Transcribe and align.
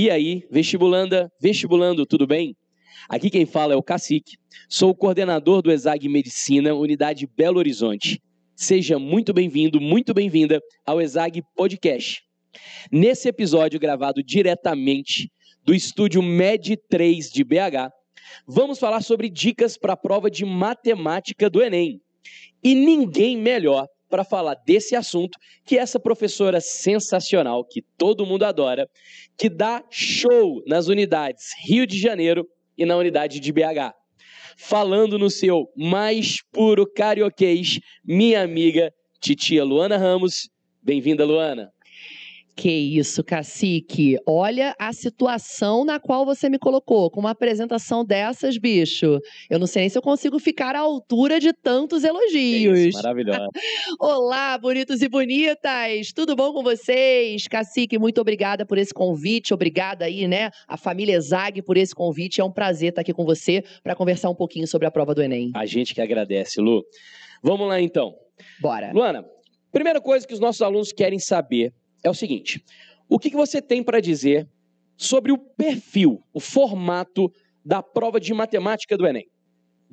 E 0.00 0.08
aí, 0.10 0.44
vestibulanda, 0.48 1.28
vestibulando, 1.42 2.06
tudo 2.06 2.24
bem? 2.24 2.54
Aqui 3.08 3.28
quem 3.28 3.44
fala 3.44 3.74
é 3.74 3.76
o 3.76 3.82
Cacique, 3.82 4.36
sou 4.68 4.90
o 4.90 4.94
coordenador 4.94 5.60
do 5.60 5.72
ESAG 5.72 6.08
Medicina, 6.08 6.72
unidade 6.72 7.26
Belo 7.26 7.58
Horizonte. 7.58 8.22
Seja 8.54 8.96
muito 8.96 9.34
bem-vindo, 9.34 9.80
muito 9.80 10.14
bem-vinda 10.14 10.60
ao 10.86 11.00
ESAG 11.00 11.42
Podcast. 11.56 12.22
Nesse 12.92 13.28
episódio 13.28 13.80
gravado 13.80 14.22
diretamente 14.22 15.32
do 15.64 15.74
estúdio 15.74 16.22
Med 16.22 16.76
3 16.88 17.28
de 17.28 17.42
BH, 17.42 17.90
vamos 18.46 18.78
falar 18.78 19.00
sobre 19.00 19.28
dicas 19.28 19.76
para 19.76 19.94
a 19.94 19.96
prova 19.96 20.30
de 20.30 20.44
matemática 20.44 21.50
do 21.50 21.60
Enem. 21.60 22.00
E 22.62 22.72
ninguém 22.72 23.36
melhor 23.36 23.88
para 24.08 24.24
falar 24.24 24.54
desse 24.66 24.96
assunto 24.96 25.38
que 25.64 25.76
essa 25.76 26.00
professora 26.00 26.60
sensacional, 26.60 27.64
que 27.64 27.82
todo 27.96 28.26
mundo 28.26 28.44
adora, 28.44 28.88
que 29.36 29.48
dá 29.48 29.84
show 29.90 30.62
nas 30.66 30.88
unidades 30.88 31.52
Rio 31.64 31.86
de 31.86 31.98
Janeiro 31.98 32.48
e 32.76 32.84
na 32.84 32.96
unidade 32.96 33.40
de 33.40 33.52
BH. 33.52 33.94
Falando 34.56 35.18
no 35.18 35.30
seu 35.30 35.70
mais 35.76 36.42
puro 36.52 36.86
carioquês, 36.86 37.78
minha 38.04 38.42
amiga 38.42 38.92
titia 39.20 39.64
Luana 39.64 39.96
Ramos. 39.96 40.48
Bem-vinda, 40.82 41.24
Luana. 41.24 41.72
Que 42.58 42.72
isso, 42.72 43.22
cacique. 43.22 44.16
Olha 44.26 44.74
a 44.80 44.92
situação 44.92 45.84
na 45.84 46.00
qual 46.00 46.26
você 46.26 46.48
me 46.48 46.58
colocou. 46.58 47.08
Com 47.08 47.20
uma 47.20 47.30
apresentação 47.30 48.04
dessas, 48.04 48.58
bicho. 48.58 49.20
Eu 49.48 49.60
não 49.60 49.66
sei 49.68 49.82
nem 49.82 49.88
se 49.88 49.96
eu 49.96 50.02
consigo 50.02 50.40
ficar 50.40 50.74
à 50.74 50.80
altura 50.80 51.38
de 51.38 51.52
tantos 51.52 52.02
elogios. 52.02 52.76
Isso, 52.80 52.98
maravilhosa. 52.98 53.46
Olá, 54.02 54.58
bonitos 54.58 55.02
e 55.02 55.08
bonitas. 55.08 56.12
Tudo 56.12 56.34
bom 56.34 56.52
com 56.52 56.64
vocês? 56.64 57.46
Cacique, 57.46 57.96
muito 57.96 58.20
obrigada 58.20 58.66
por 58.66 58.76
esse 58.76 58.92
convite. 58.92 59.54
Obrigada 59.54 60.06
aí, 60.06 60.26
né, 60.26 60.50
a 60.66 60.76
família 60.76 61.20
Zag 61.20 61.62
por 61.62 61.76
esse 61.76 61.94
convite. 61.94 62.40
É 62.40 62.44
um 62.44 62.50
prazer 62.50 62.88
estar 62.88 63.02
aqui 63.02 63.12
com 63.12 63.24
você 63.24 63.62
para 63.84 63.94
conversar 63.94 64.30
um 64.30 64.34
pouquinho 64.34 64.66
sobre 64.66 64.88
a 64.88 64.90
prova 64.90 65.14
do 65.14 65.22
Enem. 65.22 65.52
A 65.54 65.64
gente 65.64 65.94
que 65.94 66.00
agradece, 66.00 66.60
Lu. 66.60 66.82
Vamos 67.40 67.68
lá 67.68 67.80
então. 67.80 68.16
Bora. 68.60 68.90
Luana, 68.92 69.24
primeira 69.70 70.00
coisa 70.00 70.26
que 70.26 70.34
os 70.34 70.40
nossos 70.40 70.60
alunos 70.60 70.90
querem 70.90 71.20
saber 71.20 71.72
é 72.02 72.10
o 72.10 72.14
seguinte: 72.14 72.62
o 73.08 73.18
que, 73.18 73.30
que 73.30 73.36
você 73.36 73.60
tem 73.60 73.82
para 73.82 74.00
dizer 74.00 74.48
sobre 74.96 75.32
o 75.32 75.38
perfil, 75.38 76.22
o 76.32 76.40
formato 76.40 77.30
da 77.64 77.82
prova 77.82 78.20
de 78.20 78.32
matemática 78.34 78.96
do 78.96 79.06
Enem? 79.06 79.26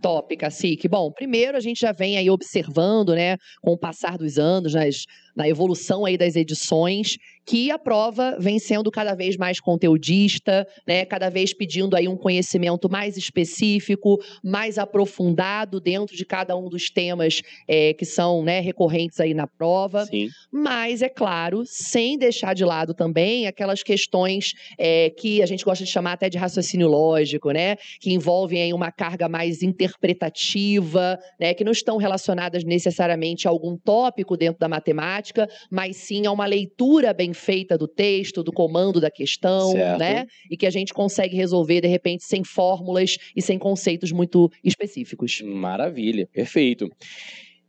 Top, 0.02 0.36
Cacique. 0.36 0.90
Bom, 0.90 1.12
primeiro 1.12 1.58
a 1.58 1.62
gente 1.62 1.80
já 1.80 1.92
vem 1.92 2.18
aí 2.18 2.30
observando, 2.30 3.16
né, 3.16 3.38
com 3.62 3.72
o 3.72 3.78
passar 3.78 4.18
dos 4.18 4.38
anos, 4.38 4.74
nas, 4.74 5.04
na 5.36 5.48
evolução 5.48 6.06
aí 6.06 6.18
das 6.18 6.36
edições, 6.36 7.16
que 7.46 7.70
a 7.70 7.78
prova 7.78 8.36
vem 8.40 8.58
sendo 8.58 8.90
cada 8.90 9.14
vez 9.14 9.38
mais 9.38 9.60
conteudista, 9.60 10.68
né, 10.88 11.06
cada 11.06 11.30
vez 11.30 11.54
pedindo 11.54 11.96
aí 11.96 12.08
um 12.08 12.18
conhecimento 12.18 12.90
mais 12.90 13.18
específico, 13.18 14.20
mais 14.44 14.80
aprofundado 14.80 15.80
dentro 15.80 16.16
de 16.16 16.26
cada 16.26 16.58
um 16.58 16.68
dos 16.68 16.90
temas 16.90 17.42
é, 17.68 17.94
que 17.94 18.06
são 18.06 18.44
né, 18.44 18.60
recorrentes 18.60 19.20
aí 19.20 19.34
na 19.34 19.46
prova. 19.46 20.06
Sim. 20.06 20.30
Mas, 20.52 21.04
é 21.04 21.10
claro, 21.10 21.64
sem 21.66 22.18
deixar 22.18 22.56
de 22.56 22.66
lado 22.66 22.94
também 22.94 23.46
aquelas 23.46 23.84
questões 23.84 24.54
é, 24.80 25.12
que 25.12 25.44
a 25.44 25.46
gente 25.46 25.64
gosta 25.64 25.84
de 25.84 25.92
chamar 25.92 26.14
até 26.14 26.30
de 26.30 26.38
raciocínio 26.38 26.88
lógico, 26.88 27.52
né, 27.52 27.76
que 28.00 28.12
envolvem 28.12 28.62
aí 28.64 28.74
uma 28.74 28.92
carga 28.92 29.30
mais 29.30 29.62
interpretativa, 29.62 31.20
né, 31.40 31.54
que 31.54 31.64
não 31.64 31.72
estão 31.72 31.98
relacionadas 31.98 32.64
necessariamente 32.64 33.48
a 33.48 33.52
algum 33.52 33.78
tópico 33.78 34.36
dentro 34.36 34.60
da 34.60 34.68
matemática, 34.68 35.48
mas 35.70 35.98
sim 35.98 36.26
a 36.26 36.32
uma 36.32 36.46
leitura 36.46 37.14
bem 37.14 37.35
feita 37.36 37.78
do 37.78 37.88
texto, 37.88 38.42
do 38.42 38.52
comando 38.52 39.00
da 39.00 39.12
questão, 39.12 39.72
Certo. 39.72 40.00
né? 40.00 40.26
E 40.50 40.58
que 40.58 40.66
a 40.66 40.72
gente 40.72 40.94
consegue 40.94 41.36
resolver, 41.36 41.82
de 41.82 41.88
repente, 41.88 42.24
sem 42.24 42.44
fórmulas 42.44 43.18
e 43.36 43.42
sem 43.42 43.60
conceitos 43.60 44.12
muito 44.12 44.50
específicos. 44.64 45.42
Maravilha, 45.42 46.28
perfeito. 46.34 46.90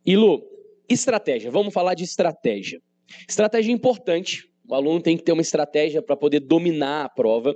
E 0.04 0.16
Lu, 0.16 0.42
estratégia. 0.88 1.50
Vamos 1.50 1.74
falar 1.74 1.94
de 1.94 2.04
estratégia. 2.04 2.80
Estratégia 3.28 3.70
é 3.70 3.74
importante. 3.74 4.48
O 4.68 4.74
aluno 4.74 5.00
tem 5.00 5.16
que 5.16 5.22
ter 5.22 5.32
uma 5.32 5.42
estratégia 5.42 6.02
para 6.02 6.16
poder 6.16 6.40
dominar 6.40 7.04
a 7.04 7.08
prova. 7.08 7.54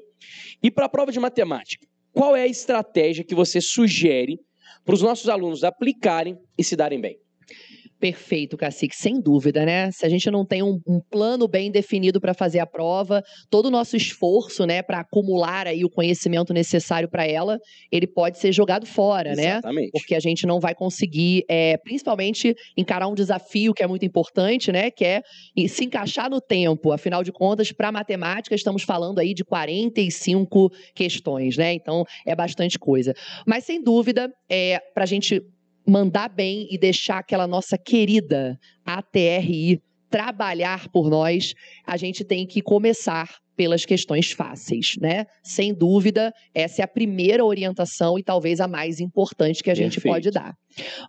E 0.62 0.70
para 0.70 0.86
a 0.86 0.88
prova 0.88 1.10
de 1.10 1.18
matemática, 1.18 1.86
qual 2.12 2.36
é 2.36 2.42
a 2.42 2.46
estratégia 2.46 3.24
que 3.24 3.34
você 3.34 3.60
sugere 3.60 4.38
para 4.84 4.94
os 4.94 5.02
nossos 5.02 5.28
alunos 5.28 5.64
aplicarem 5.64 6.38
e 6.58 6.64
se 6.64 6.76
darem 6.76 7.00
bem? 7.00 7.18
Perfeito, 8.00 8.56
Cacique, 8.56 8.96
sem 8.96 9.20
dúvida, 9.20 9.66
né? 9.66 9.90
Se 9.92 10.06
a 10.06 10.08
gente 10.08 10.30
não 10.30 10.42
tem 10.42 10.62
um, 10.62 10.80
um 10.88 11.00
plano 11.10 11.46
bem 11.46 11.70
definido 11.70 12.18
para 12.18 12.32
fazer 12.32 12.58
a 12.58 12.66
prova, 12.66 13.22
todo 13.50 13.66
o 13.66 13.70
nosso 13.70 13.94
esforço, 13.94 14.64
né, 14.64 14.80
para 14.80 15.00
acumular 15.00 15.66
aí 15.66 15.84
o 15.84 15.90
conhecimento 15.90 16.54
necessário 16.54 17.10
para 17.10 17.26
ela, 17.26 17.58
ele 17.92 18.06
pode 18.06 18.38
ser 18.38 18.52
jogado 18.52 18.86
fora, 18.86 19.34
né? 19.34 19.58
Exatamente. 19.58 19.90
Porque 19.92 20.14
a 20.14 20.20
gente 20.20 20.46
não 20.46 20.58
vai 20.58 20.74
conseguir, 20.74 21.44
é, 21.46 21.76
principalmente, 21.76 22.54
encarar 22.74 23.06
um 23.06 23.14
desafio 23.14 23.74
que 23.74 23.82
é 23.82 23.86
muito 23.86 24.06
importante, 24.06 24.72
né? 24.72 24.90
Que 24.90 25.04
é 25.04 25.22
se 25.68 25.84
encaixar 25.84 26.30
no 26.30 26.40
tempo. 26.40 26.92
Afinal 26.92 27.22
de 27.22 27.30
contas, 27.30 27.70
para 27.70 27.92
matemática, 27.92 28.54
estamos 28.54 28.82
falando 28.82 29.18
aí 29.18 29.34
de 29.34 29.44
45 29.44 30.70
questões, 30.94 31.58
né? 31.58 31.74
Então, 31.74 32.04
é 32.26 32.34
bastante 32.34 32.78
coisa. 32.78 33.12
Mas, 33.46 33.64
sem 33.64 33.82
dúvida, 33.82 34.32
é, 34.48 34.80
para 34.94 35.04
a 35.04 35.06
gente 35.06 35.42
mandar 35.86 36.28
bem 36.28 36.66
e 36.70 36.78
deixar 36.78 37.18
aquela 37.18 37.46
nossa 37.46 37.76
querida 37.78 38.58
ATRI 38.84 39.82
trabalhar 40.10 40.88
por 40.88 41.08
nós, 41.08 41.54
a 41.86 41.96
gente 41.96 42.24
tem 42.24 42.46
que 42.46 42.60
começar 42.60 43.38
pelas 43.60 43.84
questões 43.84 44.32
fáceis, 44.32 44.94
né? 44.98 45.26
Sem 45.42 45.74
dúvida, 45.74 46.32
essa 46.54 46.80
é 46.80 46.84
a 46.84 46.88
primeira 46.88 47.44
orientação 47.44 48.18
e 48.18 48.22
talvez 48.22 48.58
a 48.58 48.66
mais 48.66 49.00
importante 49.00 49.62
que 49.62 49.70
a 49.70 49.74
gente 49.74 50.00
Perfeito. 50.00 50.14
pode 50.14 50.30
dar. 50.30 50.54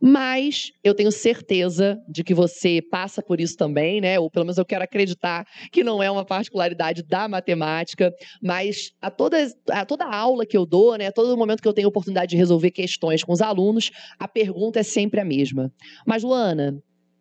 Mas 0.01 0.69
eu 0.84 0.94
tenho 0.94 1.13
certeza 1.13 1.97
de 2.09 2.25
que 2.25 2.34
você 2.34 2.81
passa 2.91 3.23
por 3.23 3.39
isso 3.39 3.56
também, 3.56 4.01
né? 4.01 4.19
Ou 4.19 4.29
pelo 4.29 4.44
menos 4.44 4.57
eu 4.57 4.66
quero 4.66 4.84
acreditar 4.84 5.45
que 5.72 5.81
não 5.81 6.03
é 6.03 6.12
uma 6.12 6.25
particularidade 6.25 7.03
da 7.03 7.25
matemática, 7.29 8.12
mas 8.44 8.91
a 9.01 9.09
toda, 9.09 9.38
a 9.69 9.85
toda 9.85 10.03
aula 10.06 10.45
que 10.45 10.57
eu 10.57 10.66
dou, 10.66 10.97
né? 10.97 11.09
Todo 11.09 11.38
momento 11.38 11.62
que 11.62 11.68
eu 11.69 11.73
tenho 11.73 11.88
oportunidade 11.88 12.31
de 12.31 12.38
resolver 12.38 12.72
questões 12.72 13.23
com 13.23 13.31
os 13.31 13.41
alunos, 13.41 13.91
a 14.19 14.28
pergunta 14.28 14.81
é 14.81 14.83
sempre 14.83 15.22
a 15.22 15.25
mesma. 15.25 15.72
Mas, 16.06 16.22
Luana, 16.22 16.78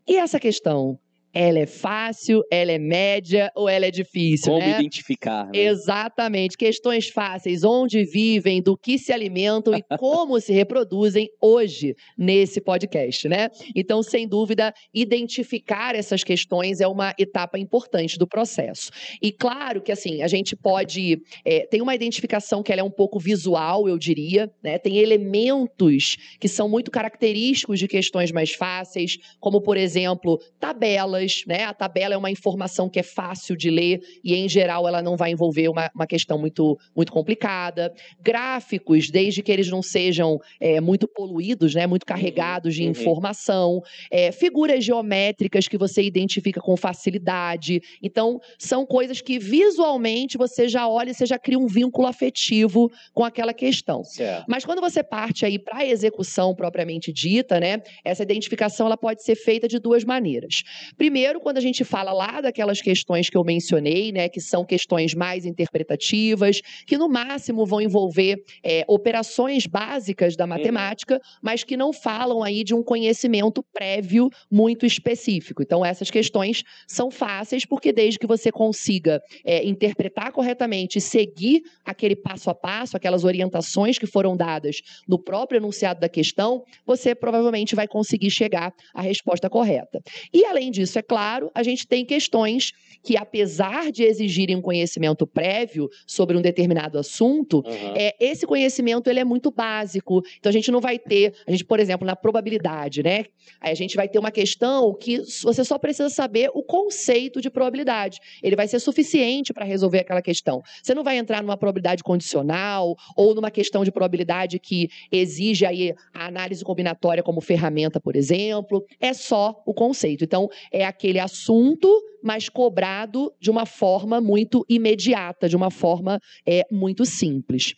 e 0.08 0.16
essa 0.16 0.40
questão? 0.40 0.98
Ela 1.32 1.60
é 1.60 1.66
fácil, 1.66 2.42
ela 2.50 2.72
é 2.72 2.78
média 2.78 3.50
ou 3.54 3.68
ela 3.68 3.86
é 3.86 3.90
difícil, 3.90 4.52
Como 4.52 4.66
né? 4.66 4.78
identificar? 4.78 5.44
né? 5.46 5.52
Exatamente. 5.54 6.56
Questões 6.56 7.08
fáceis, 7.08 7.62
onde 7.64 8.04
vivem, 8.04 8.60
do 8.62 8.76
que 8.76 8.98
se 8.98 9.12
alimentam 9.12 9.74
e 9.74 9.82
como 9.98 10.40
se 10.40 10.52
reproduzem 10.52 11.28
hoje 11.40 11.94
nesse 12.18 12.60
podcast, 12.60 13.28
né? 13.28 13.48
Então, 13.76 14.02
sem 14.02 14.26
dúvida, 14.26 14.72
identificar 14.92 15.94
essas 15.94 16.24
questões 16.24 16.80
é 16.80 16.86
uma 16.88 17.14
etapa 17.18 17.58
importante 17.58 18.18
do 18.18 18.26
processo. 18.26 18.90
E 19.22 19.30
claro 19.30 19.80
que, 19.82 19.92
assim, 19.92 20.22
a 20.22 20.28
gente 20.28 20.56
pode. 20.56 21.20
é, 21.44 21.66
tem 21.66 21.80
uma 21.80 21.94
identificação 21.94 22.62
que 22.62 22.72
ela 22.72 22.80
é 22.80 22.84
um 22.84 22.90
pouco 22.90 23.18
visual, 23.18 23.88
eu 23.88 23.98
diria, 23.98 24.50
né? 24.62 24.78
Tem 24.78 24.96
elementos 24.98 26.16
que 26.40 26.48
são 26.48 26.68
muito 26.68 26.90
característicos 26.90 27.78
de 27.78 27.86
questões 27.86 28.32
mais 28.32 28.52
fáceis, 28.52 29.16
como, 29.38 29.60
por 29.60 29.76
exemplo, 29.76 30.38
tabelas, 30.58 31.19
né? 31.46 31.64
A 31.64 31.74
tabela 31.74 32.14
é 32.14 32.16
uma 32.16 32.30
informação 32.30 32.88
que 32.88 32.98
é 32.98 33.02
fácil 33.02 33.56
de 33.56 33.70
ler 33.70 34.00
e, 34.22 34.34
em 34.34 34.48
geral, 34.48 34.86
ela 34.86 35.02
não 35.02 35.16
vai 35.16 35.30
envolver 35.30 35.68
uma, 35.68 35.90
uma 35.94 36.06
questão 36.06 36.38
muito, 36.38 36.78
muito 36.94 37.12
complicada. 37.12 37.92
Gráficos, 38.20 39.10
desde 39.10 39.42
que 39.42 39.52
eles 39.52 39.68
não 39.68 39.82
sejam 39.82 40.38
é, 40.60 40.80
muito 40.80 41.06
poluídos, 41.06 41.74
né? 41.74 41.86
Muito 41.86 42.06
carregados 42.06 42.74
de 42.74 42.84
uhum. 42.84 42.90
informação. 42.90 43.82
É, 44.10 44.32
figuras 44.32 44.84
geométricas 44.84 45.68
que 45.68 45.78
você 45.78 46.02
identifica 46.02 46.60
com 46.60 46.76
facilidade. 46.76 47.80
Então, 48.02 48.40
são 48.58 48.86
coisas 48.86 49.20
que 49.20 49.38
visualmente 49.38 50.38
você 50.38 50.68
já 50.68 50.88
olha 50.88 51.10
e 51.10 51.14
você 51.14 51.26
já 51.26 51.38
cria 51.38 51.58
um 51.58 51.66
vínculo 51.66 52.06
afetivo 52.06 52.90
com 53.12 53.24
aquela 53.24 53.52
questão. 53.52 54.04
Certo. 54.04 54.44
Mas 54.48 54.64
quando 54.64 54.80
você 54.80 55.02
parte 55.02 55.44
aí 55.44 55.58
para 55.58 55.78
a 55.78 55.86
execução 55.86 56.54
propriamente 56.54 57.12
dita, 57.12 57.60
né? 57.60 57.82
Essa 58.04 58.22
identificação 58.22 58.86
ela 58.86 58.96
pode 58.96 59.22
ser 59.22 59.34
feita 59.34 59.68
de 59.68 59.78
duas 59.78 60.04
maneiras. 60.04 60.62
Primeiro, 60.96 61.09
quando 61.40 61.58
a 61.58 61.60
gente 61.60 61.84
fala 61.84 62.12
lá 62.12 62.40
daquelas 62.40 62.80
questões 62.80 63.28
que 63.28 63.36
eu 63.36 63.44
mencionei, 63.44 64.12
né? 64.12 64.28
Que 64.28 64.40
são 64.40 64.64
questões 64.64 65.14
mais 65.14 65.44
interpretativas, 65.44 66.60
que 66.86 66.96
no 66.96 67.08
máximo 67.08 67.66
vão 67.66 67.80
envolver 67.80 68.36
é, 68.64 68.84
operações 68.88 69.66
básicas 69.66 70.36
da 70.36 70.46
matemática, 70.46 71.20
mas 71.42 71.64
que 71.64 71.76
não 71.76 71.92
falam 71.92 72.42
aí 72.42 72.62
de 72.62 72.74
um 72.74 72.82
conhecimento 72.82 73.64
prévio 73.72 74.28
muito 74.50 74.86
específico. 74.86 75.62
Então, 75.62 75.84
essas 75.84 76.10
questões 76.10 76.62
são 76.86 77.10
fáceis 77.10 77.64
porque 77.64 77.92
desde 77.92 78.18
que 78.18 78.26
você 78.26 78.52
consiga 78.52 79.20
é, 79.44 79.66
interpretar 79.66 80.32
corretamente 80.32 80.98
e 80.98 81.00
seguir 81.00 81.62
aquele 81.84 82.14
passo 82.14 82.50
a 82.50 82.54
passo, 82.54 82.96
aquelas 82.96 83.24
orientações 83.24 83.98
que 83.98 84.06
foram 84.06 84.36
dadas 84.36 84.76
no 85.08 85.18
próprio 85.18 85.58
enunciado 85.58 86.00
da 86.00 86.08
questão, 86.08 86.62
você 86.86 87.14
provavelmente 87.14 87.74
vai 87.74 87.88
conseguir 87.88 88.30
chegar 88.30 88.72
à 88.94 89.02
resposta 89.02 89.50
correta. 89.50 90.00
E 90.32 90.44
além 90.44 90.70
disso, 90.70 90.99
deixa 91.00 91.02
claro, 91.02 91.50
a 91.54 91.62
gente 91.62 91.86
tem 91.86 92.04
questões 92.04 92.72
que, 93.02 93.16
apesar 93.16 93.90
de 93.90 94.02
exigirem 94.02 94.56
um 94.56 94.60
conhecimento 94.60 95.26
prévio 95.26 95.88
sobre 96.06 96.36
um 96.36 96.42
determinado 96.42 96.98
assunto, 96.98 97.62
Uhum. 97.66 97.94
é, 97.96 98.14
esse 98.20 98.46
conhecimento 98.46 99.08
ele 99.08 99.20
é 99.20 99.24
muito 99.24 99.50
básico. 99.50 100.22
Então 100.38 100.50
a 100.50 100.52
gente 100.52 100.70
não 100.70 100.80
vai 100.80 100.98
ter, 100.98 101.32
a 101.46 101.50
gente, 101.50 101.64
por 101.64 101.80
exemplo, 101.80 102.06
na 102.06 102.14
probabilidade, 102.14 103.02
né? 103.02 103.24
Aí 103.60 103.72
a 103.72 103.74
gente 103.74 103.96
vai 103.96 104.08
ter 104.08 104.18
uma 104.18 104.30
questão 104.30 104.94
que 104.94 105.18
você 105.42 105.64
só 105.64 105.78
precisa 105.78 106.10
saber 106.10 106.50
o 106.54 106.62
conceito 106.62 107.40
de 107.40 107.48
probabilidade. 107.48 108.18
Ele 108.42 108.54
vai 108.54 108.68
ser 108.68 108.78
suficiente 108.80 109.52
para 109.52 109.64
resolver 109.64 110.00
aquela 110.00 110.20
questão. 110.22 110.62
Você 110.82 110.94
não 110.94 111.02
vai 111.02 111.16
entrar 111.16 111.42
numa 111.42 111.56
probabilidade 111.56 112.02
condicional 112.02 112.94
ou 113.16 113.34
numa 113.34 113.50
questão 113.50 113.82
de 113.82 113.90
probabilidade 113.90 114.58
que 114.58 114.88
exige 115.10 115.64
aí 115.64 115.94
a 116.12 116.26
análise 116.26 116.62
combinatória 116.64 117.22
como 117.22 117.40
ferramenta, 117.40 117.98
por 117.98 118.14
exemplo. 118.14 118.84
É 119.00 119.14
só 119.14 119.62
o 119.64 119.72
conceito. 119.72 120.22
Então, 120.22 120.48
é 120.70 120.84
aquele 120.90 121.18
assunto, 121.18 121.88
mas 122.22 122.48
cobrado 122.48 123.32
de 123.40 123.50
uma 123.50 123.64
forma 123.64 124.20
muito 124.20 124.64
imediata, 124.68 125.48
de 125.48 125.56
uma 125.56 125.70
forma 125.70 126.20
é, 126.46 126.62
muito 126.70 127.06
simples. 127.06 127.72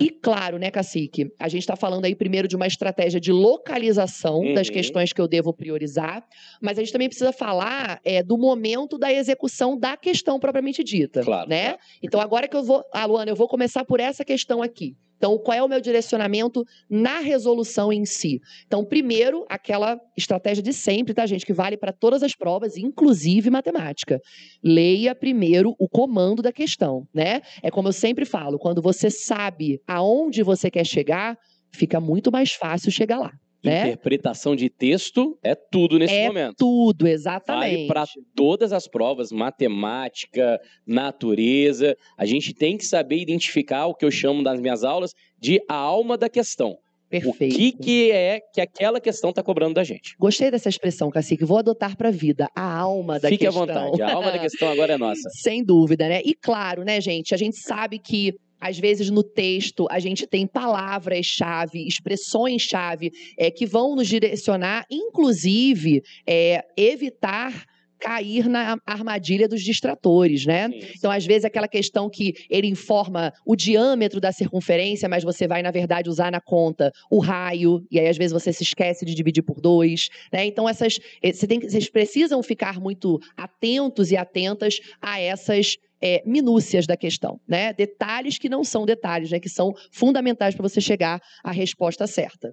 E 0.00 0.08
claro, 0.08 0.58
né, 0.58 0.70
Cacique, 0.70 1.30
a 1.38 1.48
gente 1.48 1.60
está 1.60 1.76
falando 1.76 2.06
aí 2.06 2.14
primeiro 2.14 2.48
de 2.48 2.56
uma 2.56 2.66
estratégia 2.66 3.20
de 3.20 3.30
localização 3.32 4.54
das 4.54 4.68
Uhum. 4.68 4.74
questões 4.74 5.12
que 5.12 5.20
eu 5.20 5.28
devo 5.28 5.52
priorizar, 5.52 6.24
mas 6.60 6.78
a 6.78 6.82
gente 6.82 6.92
também 6.92 7.08
precisa 7.08 7.32
falar 7.32 8.00
é, 8.04 8.22
do 8.22 8.38
momento 8.38 8.96
da 8.96 9.12
execução 9.12 9.78
da 9.78 9.96
questão 9.96 10.38
propriamente 10.40 10.82
dita, 10.82 11.22
Claro, 11.22 11.48
né? 11.50 11.76
Então 12.02 12.20
agora 12.20 12.48
que 12.48 12.56
eu 12.56 12.62
vou, 12.62 12.82
ah, 12.92 13.04
Luana, 13.04 13.30
eu 13.30 13.36
vou 13.36 13.48
começar 13.48 13.84
por 13.84 14.00
essa 14.00 14.24
questão 14.24 14.62
aqui. 14.62 14.96
Então, 15.22 15.38
qual 15.38 15.56
é 15.56 15.62
o 15.62 15.68
meu 15.68 15.80
direcionamento 15.80 16.64
na 16.90 17.20
resolução 17.20 17.92
em 17.92 18.04
si? 18.04 18.40
Então, 18.66 18.84
primeiro, 18.84 19.46
aquela 19.48 19.96
estratégia 20.18 20.64
de 20.64 20.72
sempre, 20.72 21.14
tá, 21.14 21.24
gente? 21.26 21.46
Que 21.46 21.52
vale 21.52 21.76
para 21.76 21.92
todas 21.92 22.24
as 22.24 22.34
provas, 22.34 22.76
inclusive 22.76 23.48
matemática. 23.48 24.20
Leia 24.64 25.14
primeiro 25.14 25.76
o 25.78 25.88
comando 25.88 26.42
da 26.42 26.50
questão, 26.50 27.06
né? 27.14 27.40
É 27.62 27.70
como 27.70 27.86
eu 27.86 27.92
sempre 27.92 28.24
falo, 28.24 28.58
quando 28.58 28.82
você 28.82 29.10
sabe 29.10 29.80
aonde 29.86 30.42
você 30.42 30.68
quer 30.68 30.84
chegar, 30.84 31.38
fica 31.70 32.00
muito 32.00 32.32
mais 32.32 32.50
fácil 32.50 32.90
chegar 32.90 33.20
lá, 33.20 33.30
né? 33.64 33.82
Interpretação 33.88 34.56
de 34.56 34.68
texto 34.68 35.38
é 35.42 35.54
tudo 35.54 35.98
nesse 35.98 36.14
É 36.14 36.26
momento. 36.26 36.56
Tudo, 36.58 37.04
Vale 37.04 37.14
exatamente. 37.14 37.86
para 37.86 38.04
todas 38.34 38.72
as 38.72 38.88
provas, 38.88 39.30
matemática, 39.30 40.58
natureza. 40.86 41.96
A 42.16 42.24
gente 42.26 42.52
tem 42.54 42.76
que 42.76 42.84
saber 42.84 43.18
identificar 43.18 43.86
o 43.86 43.94
que 43.94 44.04
eu 44.04 44.10
chamo 44.10 44.42
nas 44.42 44.60
minhas 44.60 44.84
aulas 44.84 45.12
de 45.38 45.60
a 45.68 45.74
alma 45.74 46.16
da 46.18 46.28
questão. 46.28 46.76
Perfeito. 47.08 47.54
O 47.54 47.58
que, 47.58 47.72
que 47.72 48.10
é 48.10 48.40
que 48.54 48.60
aquela 48.60 48.98
questão 48.98 49.28
está 49.28 49.42
cobrando 49.42 49.74
da 49.74 49.84
gente. 49.84 50.14
Gostei 50.18 50.50
dessa 50.50 50.70
expressão, 50.70 51.10
Cacique. 51.10 51.44
Vou 51.44 51.58
adotar 51.58 51.94
para 51.94 52.08
a 52.08 52.12
vida. 52.12 52.48
A 52.56 52.78
alma 52.78 53.20
da 53.20 53.28
Fique 53.28 53.44
questão. 53.44 53.64
à 53.64 53.66
vontade. 53.66 54.00
A 54.00 54.14
alma 54.14 54.32
da 54.32 54.38
questão 54.40 54.70
agora 54.70 54.94
é 54.94 54.98
nossa. 54.98 55.28
Sem 55.42 55.62
dúvida, 55.62 56.08
né? 56.08 56.22
E 56.24 56.34
claro, 56.34 56.84
né, 56.84 57.02
gente? 57.02 57.34
A 57.34 57.36
gente 57.36 57.58
sabe 57.58 57.98
que 57.98 58.32
às 58.62 58.78
vezes 58.78 59.10
no 59.10 59.24
texto 59.24 59.88
a 59.90 59.98
gente 59.98 60.24
tem 60.24 60.46
palavras-chave, 60.46 61.84
expressões-chave 61.84 63.12
é, 63.36 63.50
que 63.50 63.66
vão 63.66 63.96
nos 63.96 64.06
direcionar, 64.06 64.86
inclusive 64.88 66.04
é, 66.24 66.64
evitar 66.76 67.66
cair 68.02 68.48
na 68.48 68.76
armadilha 68.84 69.46
dos 69.46 69.62
distratores, 69.62 70.44
né? 70.44 70.68
Sim, 70.68 70.80
sim. 70.80 70.92
Então, 70.98 71.10
às 71.10 71.24
vezes, 71.24 71.44
aquela 71.44 71.68
questão 71.68 72.10
que 72.10 72.34
ele 72.50 72.66
informa 72.66 73.32
o 73.46 73.54
diâmetro 73.54 74.20
da 74.20 74.32
circunferência, 74.32 75.08
mas 75.08 75.22
você 75.22 75.46
vai, 75.46 75.62
na 75.62 75.70
verdade, 75.70 76.10
usar 76.10 76.32
na 76.32 76.40
conta 76.40 76.90
o 77.10 77.20
raio, 77.20 77.86
e 77.90 78.00
aí, 78.00 78.08
às 78.08 78.18
vezes, 78.18 78.32
você 78.32 78.52
se 78.52 78.64
esquece 78.64 79.04
de 79.04 79.14
dividir 79.14 79.42
por 79.42 79.60
dois. 79.60 80.08
Né? 80.32 80.44
Então, 80.46 80.68
essas, 80.68 80.98
eh, 81.22 81.32
você 81.32 81.46
tem 81.46 81.60
vocês 81.60 81.88
precisam 81.88 82.42
ficar 82.42 82.80
muito 82.80 83.18
atentos 83.36 84.10
e 84.10 84.16
atentas 84.16 84.80
a 85.00 85.20
essas. 85.20 85.76
eh, 86.04 86.20
minúcias 86.26 86.84
da 86.84 86.96
questão, 86.96 87.38
né? 87.46 87.72
Detalhes 87.72 88.36
que 88.36 88.48
não 88.48 88.64
são 88.64 88.84
detalhes, 88.84 89.30
né? 89.30 89.38
Que 89.38 89.48
são 89.48 89.72
fundamentais 89.92 90.52
para 90.52 90.68
você 90.68 90.80
chegar 90.80 91.20
à 91.44 91.52
resposta 91.52 92.08
certa. 92.08 92.52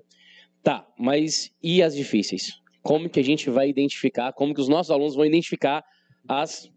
Tá, 0.62 0.86
mas 1.00 1.50
e 1.64 1.82
as 1.82 1.96
difíceis? 1.96 2.52
Como 2.82 3.10
que 3.10 3.20
a 3.20 3.24
gente 3.24 3.50
vai 3.50 3.70
identificar, 3.70 4.34
como 4.34 4.54
que 4.54 4.62
os 4.62 4.68
nossos 4.68 4.92
alunos 4.92 5.16
vão 5.16 5.26
identificar 5.26 5.84
as 6.28 6.72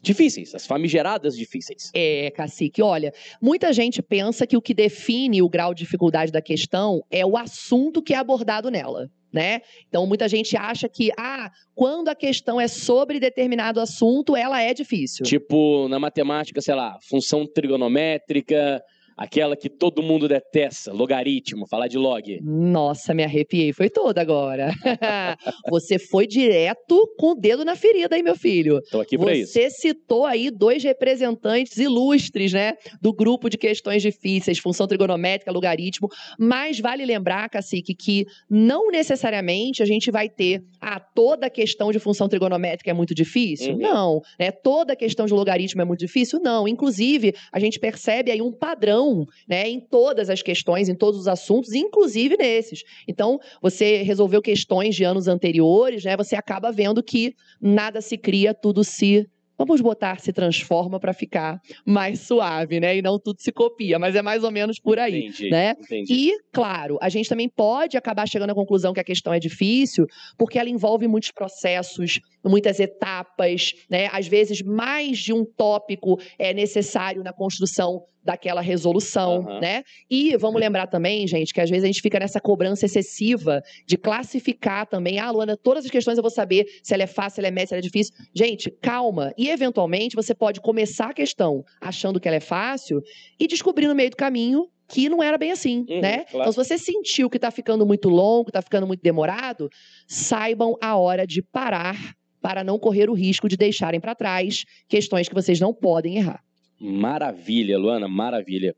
difíceis, 0.00 0.54
as 0.54 0.66
famigeradas 0.66 1.36
difíceis? 1.36 1.90
É, 1.94 2.30
Cacique, 2.30 2.82
olha, 2.82 3.12
muita 3.40 3.72
gente 3.72 4.02
pensa 4.02 4.46
que 4.46 4.56
o 4.56 4.62
que 4.62 4.74
define 4.74 5.42
o 5.42 5.48
grau 5.48 5.74
de 5.74 5.82
dificuldade 5.82 6.32
da 6.32 6.40
questão 6.40 7.02
é 7.10 7.24
o 7.24 7.36
assunto 7.36 8.02
que 8.02 8.14
é 8.14 8.16
abordado 8.16 8.70
nela. 8.70 9.10
Né? 9.30 9.60
Então, 9.86 10.06
muita 10.06 10.26
gente 10.26 10.56
acha 10.56 10.88
que, 10.88 11.10
ah, 11.18 11.50
quando 11.74 12.08
a 12.08 12.14
questão 12.14 12.58
é 12.58 12.66
sobre 12.66 13.20
determinado 13.20 13.78
assunto, 13.78 14.34
ela 14.34 14.62
é 14.62 14.72
difícil. 14.72 15.22
Tipo, 15.22 15.86
na 15.86 15.98
matemática, 15.98 16.62
sei 16.62 16.74
lá, 16.74 16.98
função 17.02 17.46
trigonométrica, 17.46 18.82
aquela 19.18 19.56
que 19.56 19.68
todo 19.68 20.02
mundo 20.02 20.28
detesta, 20.28 20.92
logaritmo, 20.92 21.66
falar 21.68 21.88
de 21.88 21.98
log. 21.98 22.40
Nossa, 22.40 23.12
me 23.12 23.24
arrepiei, 23.24 23.72
foi 23.72 23.90
toda 23.90 24.20
agora. 24.20 24.70
Você 25.70 25.98
foi 25.98 26.26
direto 26.26 27.12
com 27.18 27.32
o 27.32 27.34
dedo 27.34 27.64
na 27.64 27.74
ferida, 27.74 28.16
hein, 28.16 28.22
meu 28.22 28.36
filho? 28.36 28.78
Estou 28.78 29.00
aqui 29.00 29.18
para 29.18 29.34
isso. 29.34 29.52
Você 29.52 29.68
citou 29.70 30.24
aí 30.24 30.50
dois 30.50 30.84
representantes 30.84 31.76
ilustres, 31.76 32.52
né, 32.52 32.74
do 33.02 33.12
grupo 33.12 33.50
de 33.50 33.58
questões 33.58 34.02
difíceis, 34.02 34.58
função 34.58 34.86
trigonométrica, 34.86 35.50
logaritmo, 35.50 36.08
mas 36.38 36.78
vale 36.78 37.04
lembrar, 37.04 37.48
Cacique, 37.48 37.94
que 37.94 38.24
não 38.48 38.88
necessariamente 38.90 39.82
a 39.82 39.86
gente 39.86 40.10
vai 40.10 40.28
ter, 40.28 40.62
ah, 40.80 41.00
toda 41.00 41.50
questão 41.50 41.90
de 41.90 41.98
função 41.98 42.28
trigonométrica 42.28 42.90
é 42.90 42.94
muito 42.94 43.14
difícil? 43.14 43.74
Uhum. 43.74 43.78
Não, 43.78 44.20
né? 44.38 44.52
Toda 44.52 44.94
questão 44.94 45.26
de 45.26 45.32
logaritmo 45.32 45.82
é 45.82 45.84
muito 45.84 46.00
difícil? 46.00 46.38
Não. 46.40 46.68
Inclusive, 46.68 47.34
a 47.52 47.58
gente 47.58 47.80
percebe 47.80 48.30
aí 48.30 48.40
um 48.40 48.52
padrão, 48.52 49.07
né, 49.48 49.68
em 49.68 49.80
todas 49.80 50.30
as 50.30 50.42
questões, 50.42 50.88
em 50.88 50.94
todos 50.94 51.20
os 51.20 51.28
assuntos, 51.28 51.72
inclusive 51.72 52.36
nesses. 52.36 52.82
Então, 53.06 53.38
você 53.62 54.02
resolveu 54.02 54.42
questões 54.42 54.94
de 54.94 55.04
anos 55.04 55.28
anteriores, 55.28 56.04
né? 56.04 56.16
Você 56.16 56.36
acaba 56.36 56.72
vendo 56.72 57.02
que 57.02 57.34
nada 57.60 58.00
se 58.00 58.16
cria, 58.16 58.54
tudo 58.54 58.84
se 58.84 59.26
Vamos 59.58 59.80
botar 59.80 60.20
se 60.20 60.32
transforma 60.32 61.00
para 61.00 61.12
ficar 61.12 61.60
mais 61.84 62.20
suave, 62.20 62.78
né? 62.78 62.96
E 62.96 63.02
não 63.02 63.18
tudo 63.18 63.40
se 63.40 63.50
copia, 63.50 63.98
mas 63.98 64.14
é 64.14 64.22
mais 64.22 64.44
ou 64.44 64.52
menos 64.52 64.78
por 64.78 65.00
aí, 65.00 65.26
Entendi, 65.26 65.50
né? 65.50 65.74
entendi. 65.80 66.14
E, 66.14 66.38
claro, 66.52 66.96
a 67.02 67.08
gente 67.08 67.28
também 67.28 67.48
pode 67.48 67.96
acabar 67.96 68.28
chegando 68.28 68.50
à 68.50 68.54
conclusão 68.54 68.94
que 68.94 69.00
a 69.00 69.04
questão 69.04 69.32
é 69.32 69.40
difícil, 69.40 70.06
porque 70.38 70.60
ela 70.60 70.70
envolve 70.70 71.08
muitos 71.08 71.32
processos, 71.32 72.20
muitas 72.44 72.78
etapas, 72.78 73.72
né? 73.90 74.08
Às 74.12 74.28
vezes, 74.28 74.62
mais 74.62 75.18
de 75.18 75.32
um 75.32 75.44
tópico 75.44 76.20
é 76.38 76.54
necessário 76.54 77.24
na 77.24 77.32
construção 77.32 78.04
daquela 78.28 78.60
resolução, 78.60 79.40
Aham. 79.48 79.60
né? 79.60 79.82
E 80.10 80.36
vamos 80.36 80.60
lembrar 80.60 80.86
também, 80.86 81.26
gente, 81.26 81.54
que 81.54 81.62
às 81.62 81.70
vezes 81.70 81.84
a 81.84 81.86
gente 81.86 82.02
fica 82.02 82.18
nessa 82.18 82.38
cobrança 82.38 82.84
excessiva 82.84 83.62
de 83.86 83.96
classificar 83.96 84.86
também. 84.86 85.18
Ah, 85.18 85.30
Luana, 85.30 85.56
todas 85.56 85.86
as 85.86 85.90
questões 85.90 86.18
eu 86.18 86.22
vou 86.22 86.30
saber 86.30 86.66
se 86.82 86.92
ela 86.92 87.04
é 87.04 87.06
fácil, 87.06 87.36
se 87.36 87.40
ela 87.40 87.48
é 87.48 87.50
média, 87.50 87.68
se 87.68 87.74
ela 87.74 87.78
é 87.80 87.82
difícil. 87.82 88.12
Gente, 88.34 88.70
calma. 88.82 89.32
E, 89.38 89.48
eventualmente, 89.48 90.14
você 90.14 90.34
pode 90.34 90.60
começar 90.60 91.06
a 91.08 91.14
questão 91.14 91.64
achando 91.80 92.20
que 92.20 92.28
ela 92.28 92.36
é 92.36 92.40
fácil 92.40 93.00
e 93.40 93.46
descobrir 93.46 93.86
no 93.88 93.94
meio 93.94 94.10
do 94.10 94.16
caminho 94.16 94.66
que 94.90 95.08
não 95.08 95.22
era 95.22 95.38
bem 95.38 95.50
assim, 95.52 95.86
Uhum, 95.88 96.00
né? 96.02 96.24
claro. 96.24 96.50
Então, 96.50 96.52
se 96.52 96.56
você 96.68 96.76
sentiu 96.76 97.30
que 97.30 97.38
está 97.38 97.50
ficando 97.50 97.86
muito 97.86 98.10
longo, 98.10 98.50
está 98.50 98.60
ficando 98.60 98.86
muito 98.86 99.02
demorado, 99.02 99.70
saibam 100.06 100.76
a 100.82 100.96
hora 100.98 101.26
de 101.26 101.42
parar 101.42 101.96
para 102.42 102.62
não 102.62 102.78
correr 102.78 103.08
o 103.08 103.14
risco 103.14 103.48
de 103.48 103.56
deixarem 103.56 104.00
para 104.00 104.14
trás 104.14 104.64
questões 104.86 105.28
que 105.28 105.34
vocês 105.34 105.58
não 105.60 105.72
podem 105.72 106.16
errar. 106.16 106.42
Maravilha, 106.80 107.78
Luana, 107.78 108.08
maravilha. 108.08 108.74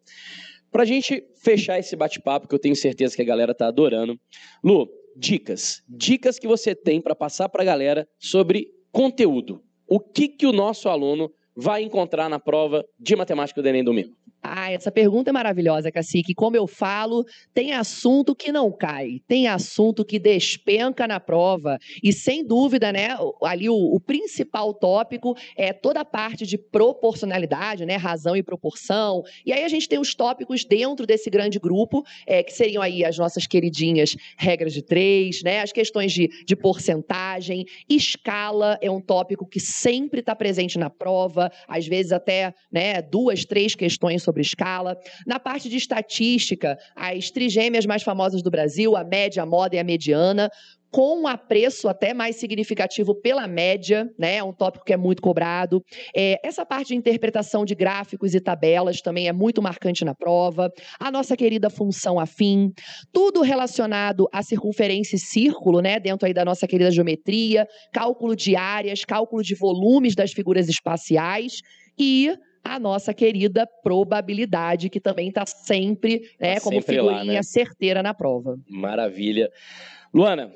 Pra 0.71 0.85
gente 0.85 1.25
fechar 1.42 1.78
esse 1.78 1.97
bate-papo, 1.97 2.47
que 2.47 2.54
eu 2.54 2.59
tenho 2.59 2.76
certeza 2.76 3.16
que 3.16 3.23
a 3.23 3.25
galera 3.25 3.54
tá 3.54 3.66
adorando. 3.66 4.19
Lu, 4.62 4.88
dicas. 5.16 5.83
Dicas 5.88 6.38
que 6.38 6.47
você 6.47 6.75
tem 6.75 7.00
para 7.00 7.14
passar 7.14 7.49
pra 7.49 7.64
galera 7.64 8.09
sobre 8.19 8.69
conteúdo. 8.92 9.62
O 9.87 9.99
que 9.99 10.28
que 10.28 10.47
o 10.47 10.52
nosso 10.52 10.88
aluno 10.88 11.33
vai 11.57 11.83
encontrar 11.83 12.28
na 12.28 12.38
prova 12.38 12.85
de 12.99 13.16
matemática 13.16 13.61
do 13.61 13.69
Enem 13.69 13.83
domingo? 13.83 14.16
Ah, 14.52 14.73
essa 14.73 14.90
pergunta 14.90 15.30
é 15.30 15.33
maravilhosa, 15.33 15.92
Cacique. 15.92 16.35
Como 16.35 16.57
eu 16.57 16.66
falo, 16.66 17.25
tem 17.54 17.73
assunto 17.73 18.35
que 18.35 18.50
não 18.50 18.73
cai, 18.73 19.21
tem 19.28 19.47
assunto 19.47 20.04
que 20.04 20.19
despenca 20.19 21.07
na 21.07 21.21
prova. 21.21 21.78
E 22.02 22.12
sem 22.12 22.45
dúvida, 22.45 22.90
né, 22.90 23.11
ali 23.45 23.69
o, 23.69 23.76
o 23.76 24.00
principal 24.00 24.75
tópico 24.75 25.37
é 25.57 25.73
toda 25.73 26.00
a 26.00 26.04
parte 26.04 26.45
de 26.45 26.59
proporcionalidade, 26.59 27.87
né, 27.87 27.95
razão 27.95 28.35
e 28.35 28.42
proporção. 28.42 29.23
E 29.47 29.52
aí 29.52 29.62
a 29.62 29.69
gente 29.69 29.88
tem 29.88 30.00
os 30.00 30.16
tópicos 30.16 30.64
dentro 30.64 31.07
desse 31.07 31.30
grande 31.30 31.61
grupo, 31.61 32.04
é, 32.26 32.42
que 32.42 32.52
seriam 32.52 32.83
aí 32.83 33.04
as 33.04 33.16
nossas 33.16 33.47
queridinhas 33.47 34.16
regras 34.37 34.73
de 34.73 34.83
três, 34.83 35.45
né, 35.45 35.61
as 35.61 35.71
questões 35.71 36.12
de, 36.12 36.28
de 36.45 36.57
porcentagem, 36.57 37.66
escala 37.88 38.76
é 38.83 38.90
um 38.90 39.00
tópico 39.00 39.47
que 39.47 39.61
sempre 39.61 40.19
está 40.19 40.35
presente 40.35 40.76
na 40.76 40.90
prova, 40.90 41.52
às 41.69 41.87
vezes 41.87 42.11
até 42.11 42.52
né, 42.73 43.00
duas, 43.00 43.45
três 43.45 43.76
questões 43.76 44.25
sobre 44.25 44.39
escala. 44.40 44.97
Na 45.26 45.38
parte 45.38 45.68
de 45.68 45.76
estatística, 45.76 46.76
as 46.97 47.30
trigêmeas 47.30 47.87
mais 47.87 48.02
famosas 48.02 48.42
do 48.42 48.50
Brasil, 48.50 48.97
a 48.97 49.04
média, 49.04 49.42
a 49.42 49.47
moda 49.47 49.76
e 49.76 49.78
a 49.78 49.85
mediana. 49.85 50.50
com 50.90 51.23
um 51.23 51.26
apreço 51.26 51.88
até 51.88 52.12
mais 52.12 52.37
significativo 52.37 53.14
pela 53.14 53.47
média, 53.47 54.09
né? 54.18 54.37
É 54.37 54.44
um 54.44 54.52
tópico 54.52 54.85
que 54.85 54.92
é 54.92 54.97
muito 54.97 55.23
cobrado. 55.23 55.82
É, 56.14 56.37
essa 56.44 56.66
parte 56.66 56.88
de 56.88 56.97
interpretação 56.97 57.64
de 57.64 57.75
gráficos 57.75 58.35
e 58.35 58.40
tabelas 58.40 59.00
também 59.00 59.28
é 59.28 59.32
muito 59.32 59.62
marcante 59.62 60.04
na 60.04 60.14
prova. 60.14 60.68
A 60.99 61.11
nossa 61.11 61.37
querida 61.37 61.70
função 61.70 62.18
afim, 62.18 62.73
tudo 63.12 63.40
relacionado 63.42 64.28
à 64.32 64.42
circunferência 64.42 65.16
e 65.16 65.20
círculo, 65.20 65.80
né? 65.80 66.00
Dentro 66.00 66.26
aí 66.26 66.35
da 66.35 66.44
nossa 66.44 66.66
querida 66.66 66.90
geometria, 66.90 67.66
cálculo 67.92 68.35
de 68.35 68.56
áreas, 68.56 69.04
cálculo 69.04 69.42
de 69.42 69.54
volumes 69.54 70.14
das 70.14 70.32
figuras 70.32 70.68
espaciais 70.68 71.61
e 71.99 72.35
a 72.62 72.78
nossa 72.78 73.12
querida 73.14 73.66
probabilidade, 73.82 74.88
que 74.88 75.00
também 75.00 75.28
está 75.28 75.44
sempre, 75.46 76.30
né, 76.40 76.54
tá 76.54 76.60
como 76.60 76.76
sempre 76.76 76.94
figurinha 76.96 77.24
lá, 77.24 77.24
né? 77.24 77.42
certeira 77.42 78.02
na 78.02 78.14
prova. 78.14 78.58
Maravilha. 78.68 79.50
Luana, 80.12 80.52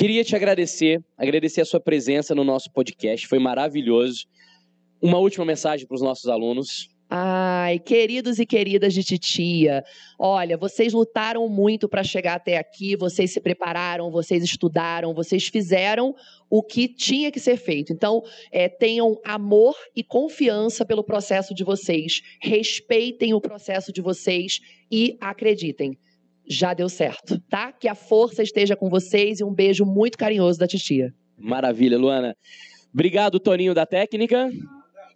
Queria 0.00 0.24
te 0.24 0.34
agradecer, 0.34 1.04
agradecer 1.14 1.60
a 1.60 1.64
sua 1.66 1.78
presença 1.78 2.34
no 2.34 2.42
nosso 2.42 2.72
podcast, 2.72 3.28
foi 3.28 3.38
maravilhoso. 3.38 4.24
Uma 4.98 5.18
última 5.18 5.44
mensagem 5.44 5.86
para 5.86 5.94
os 5.94 6.00
nossos 6.00 6.26
alunos. 6.26 6.88
Ai, 7.12 7.80
queridos 7.80 8.38
e 8.38 8.46
queridas 8.46 8.94
de 8.94 9.02
titia, 9.02 9.82
olha, 10.16 10.56
vocês 10.56 10.92
lutaram 10.92 11.48
muito 11.48 11.88
para 11.88 12.04
chegar 12.04 12.34
até 12.34 12.56
aqui, 12.56 12.94
vocês 12.94 13.32
se 13.32 13.40
prepararam, 13.40 14.12
vocês 14.12 14.44
estudaram, 14.44 15.12
vocês 15.12 15.48
fizeram 15.48 16.14
o 16.48 16.62
que 16.62 16.86
tinha 16.86 17.32
que 17.32 17.40
ser 17.40 17.56
feito. 17.56 17.92
Então, 17.92 18.22
é, 18.52 18.68
tenham 18.68 19.20
amor 19.24 19.74
e 19.96 20.04
confiança 20.04 20.84
pelo 20.86 21.02
processo 21.02 21.52
de 21.52 21.64
vocês, 21.64 22.22
respeitem 22.40 23.34
o 23.34 23.40
processo 23.40 23.92
de 23.92 24.00
vocês 24.00 24.60
e 24.88 25.18
acreditem 25.20 25.98
já 26.52 26.74
deu 26.74 26.88
certo, 26.88 27.40
tá? 27.48 27.70
Que 27.70 27.86
a 27.86 27.94
força 27.94 28.42
esteja 28.42 28.74
com 28.74 28.90
vocês 28.90 29.38
e 29.38 29.44
um 29.44 29.54
beijo 29.54 29.84
muito 29.84 30.18
carinhoso 30.18 30.58
da 30.58 30.66
titia. 30.66 31.14
Maravilha, 31.38 31.96
Luana. 31.96 32.36
Obrigado, 32.92 33.38
Toninho 33.38 33.72
da 33.72 33.86
Técnica, 33.86 34.50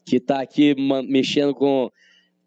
que 0.05 0.17
está 0.17 0.41
aqui 0.41 0.75
mexendo 1.09 1.55
com 1.55 1.91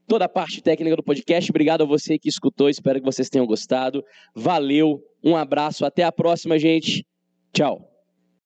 toda 0.08 0.26
a 0.26 0.30
parte 0.30 0.62
técnica 0.62 0.96
do 0.96 1.04
podcast. 1.04 1.52
Obrigado 1.52 1.82
a 1.84 1.86
você 1.86 2.18
que 2.18 2.30
escutou, 2.30 2.70
espero 2.70 3.00
que 3.00 3.06
vocês 3.06 3.30
tenham 3.30 3.46
gostado. 3.46 4.04
Valeu, 4.36 5.02
um 5.24 5.36
abraço, 5.36 5.86
até 5.86 6.04
a 6.04 6.12
próxima, 6.12 6.58
gente. 6.58 7.06
Tchau. 7.54 7.97